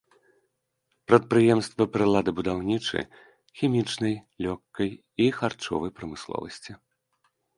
[1.09, 2.99] Прадпрыемствы прыладабудаўнічы,
[3.61, 4.15] хімічнай,
[4.47, 4.89] лёгкай
[5.27, 6.71] і харчовай прамысловасці.